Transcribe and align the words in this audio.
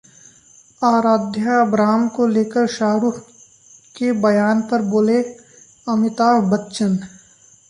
आराध्या-अबराम 0.81 2.07
को 2.07 2.27
लेकर 2.27 2.67
शाहरुख 2.67 3.19
के 3.95 4.11
बयान 4.21 4.61
पर 4.61 4.81
बोले 4.81 5.21
अमिताभ 5.87 6.43
बच्चन 6.43 6.97